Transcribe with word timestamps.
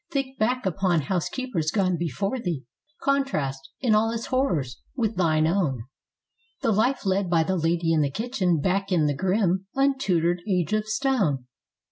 Think 0.09 0.39
back 0.39 0.65
upon 0.65 1.01
house¬ 1.01 1.29
keepers 1.29 1.69
gone 1.69 1.95
before 1.95 2.39
thee; 2.39 2.63
contrast 3.03 3.69
in 3.81 3.93
all 3.93 4.09
its 4.09 4.25
horrors 4.25 4.81
with 4.95 5.15
thine 5.15 5.45
own 5.45 5.83
The 6.61 6.71
life 6.71 7.05
led 7.05 7.29
by 7.29 7.43
the 7.43 7.55
lady 7.55 7.93
in 7.93 8.01
the 8.01 8.09
kitchen 8.09 8.59
back 8.59 8.91
in 8.91 9.05
the 9.05 9.13
grim, 9.15 9.67
untutored 9.75 10.41
Age 10.49 10.73
of 10.73 10.87
Stone. 10.87 11.45